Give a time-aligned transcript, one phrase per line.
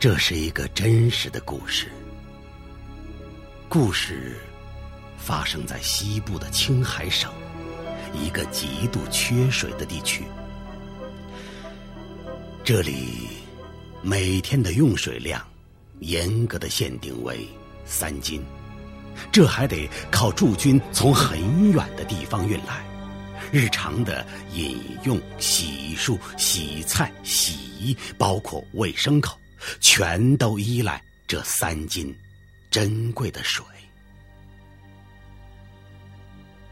[0.00, 1.88] 这是一个真实的故事。
[3.68, 4.38] 故事
[5.16, 7.32] 发生在西部的青海省
[8.14, 10.22] 一个极度缺水的地区。
[12.62, 13.26] 这里
[14.00, 15.44] 每天的用水量
[15.98, 17.44] 严格的限定为
[17.84, 18.40] 三斤，
[19.32, 22.86] 这还得靠驻军从很远的地方运来。
[23.50, 24.24] 日常的
[24.54, 29.36] 饮用、洗漱、洗菜、洗衣，包括喂牲口。
[29.80, 32.14] 全都依赖这三斤
[32.70, 33.64] 珍贵的水。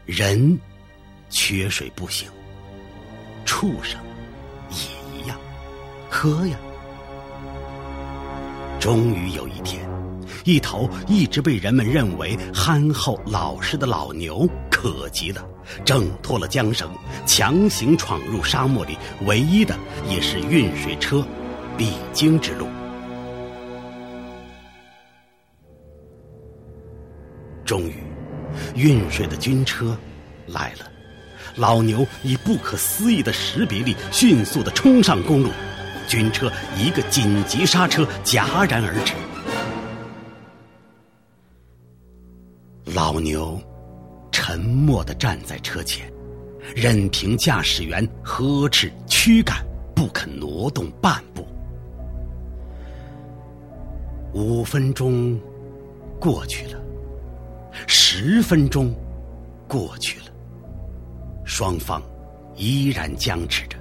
[0.05, 0.57] 人
[1.29, 2.29] 缺水不行，
[3.45, 3.99] 畜生
[4.69, 4.77] 也
[5.19, 5.37] 一样，
[6.09, 6.57] 喝呀！
[8.79, 9.85] 终于有一天，
[10.45, 15.45] 一头一直被人们认为憨厚老实的老牛可急了，
[15.83, 16.89] 挣脱了缰绳，
[17.25, 21.27] 强行闯入沙漠里唯一的也是运水车
[21.77, 22.67] 必经之路。
[27.63, 27.95] 终于，
[28.75, 29.97] 运水的军车
[30.47, 30.89] 来了。
[31.55, 35.49] 老牛以不可思议的识别力，迅速的冲上公路。
[36.07, 39.13] 军车一个紧急刹车，戛然而止。
[42.93, 43.61] 老牛
[44.31, 46.09] 沉默的站在车前，
[46.73, 49.57] 任凭驾驶员呵斥驱赶，
[49.93, 51.36] 不肯挪动半步。
[54.37, 55.35] 五分钟
[56.19, 56.79] 过去了。
[57.87, 58.93] 十分钟
[59.67, 60.25] 过去了，
[61.43, 61.99] 双方
[62.55, 63.75] 依然僵持着。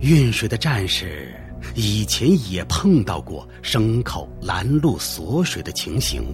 [0.00, 1.34] 运水的战士
[1.74, 6.24] 以前也碰到过牲口拦路锁水的情形，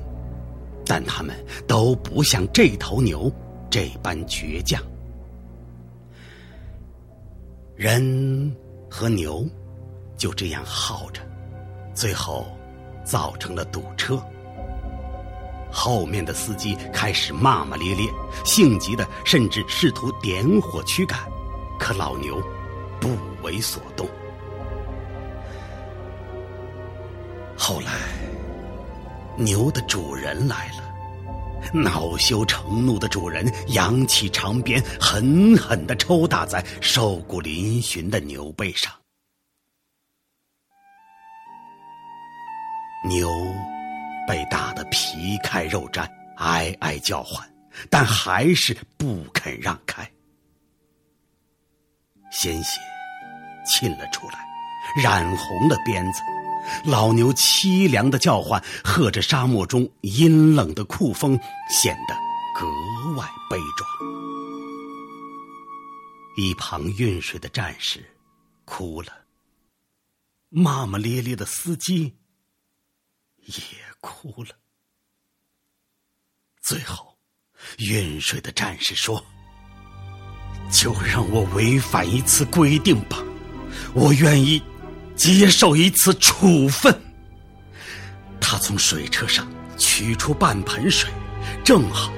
[0.86, 1.34] 但他们
[1.66, 3.28] 都不像这头牛
[3.68, 4.80] 这般倔强。
[7.74, 8.54] 人
[8.88, 9.44] 和牛
[10.16, 11.20] 就这样耗着，
[11.94, 12.46] 最后
[13.04, 14.22] 造成了堵车。
[15.70, 18.06] 后面的司机开始骂骂咧咧，
[18.44, 21.18] 性急的甚至试图点火驱赶，
[21.78, 22.42] 可老牛
[23.00, 23.08] 不
[23.42, 24.06] 为所动。
[27.56, 27.92] 后来，
[29.36, 38.92] 牛的主人来了，恼羞成怒的主人扬起长鞭，狠狠的抽打在瘦骨嶙峋的牛背上，
[43.04, 43.28] 牛。
[44.24, 47.44] 被打得皮开肉绽，哀哀叫唤，
[47.90, 50.08] 但还是不肯让开。
[52.30, 52.78] 鲜血
[53.66, 54.38] 沁了出来，
[55.02, 56.20] 染红了鞭子。
[56.84, 61.36] 老牛凄凉的叫唤，和着沙漠中阴冷的酷风，
[61.68, 62.14] 显得
[62.54, 62.64] 格
[63.16, 63.90] 外悲壮。
[66.36, 68.08] 一旁运水的战士
[68.64, 69.08] 哭了，
[70.48, 72.14] 骂骂咧咧的司机
[73.46, 73.82] 也。
[74.02, 74.50] 哭了。
[76.60, 77.16] 最后，
[77.78, 79.24] 运水的战士说
[80.72, 83.22] ：“就让我违反一次规定吧，
[83.94, 84.60] 我愿意
[85.14, 86.92] 接受一次处分。”
[88.42, 89.48] 他从水车上
[89.78, 91.08] 取出半盆水，
[91.64, 92.12] 正好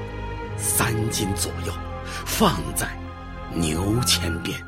[0.57, 1.75] 三斤左右，
[2.25, 2.99] 放在
[3.53, 4.59] 牛前边。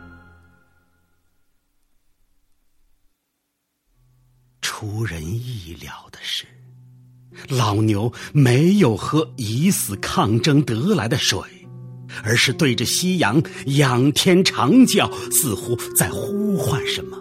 [4.87, 6.47] 出人意料的是。
[7.49, 11.41] 老牛没有喝以死抗争得来的水，
[12.23, 13.43] 而是对着夕阳
[13.79, 17.19] 仰天长叫，似乎在呼唤什么。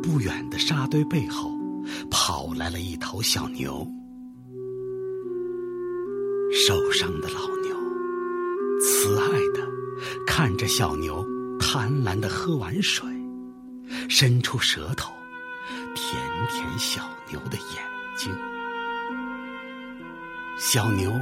[0.00, 1.50] 不远的沙堆背后，
[2.08, 3.84] 跑来了一头小牛。
[6.52, 7.76] 受伤的老牛
[8.80, 9.68] 慈爱的
[10.26, 11.26] 看着小牛，
[11.58, 13.04] 贪婪的喝完水，
[14.08, 15.14] 伸出舌头。
[15.94, 17.84] 舔舔小牛的眼
[18.16, 18.34] 睛，
[20.58, 21.12] 小牛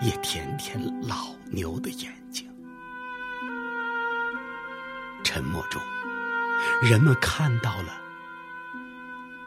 [0.00, 2.48] 也舔舔老牛的眼睛。
[5.22, 5.82] 沉默中，
[6.82, 8.00] 人们看到了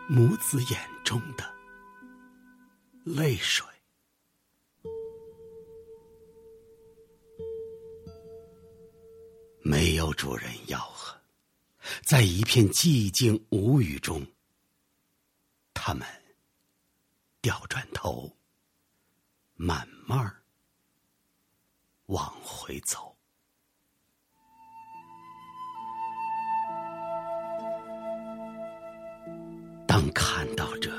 [0.08, 1.44] 母子眼中的
[3.04, 3.66] 泪水。
[9.64, 11.17] 没有主人吆喝。
[12.04, 14.26] 在一片寂静无语中，
[15.74, 16.08] 他们
[17.42, 18.38] 掉转头，
[19.56, 20.34] 慢慢
[22.08, 23.16] 往回走。
[29.88, 30.92] 当看到这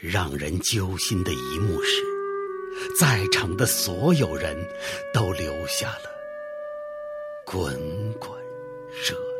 [0.00, 2.02] 让人揪心的一幕时，
[3.00, 4.56] 在场的所有人
[5.12, 6.10] 都留下了
[7.46, 8.30] 滚滚
[8.90, 9.33] 热泪。